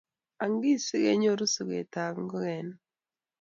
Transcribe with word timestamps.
ang'er 0.43 0.77
asikenyoru 0.79 1.45
soketab 1.55 2.13
ngokenik 2.25 2.79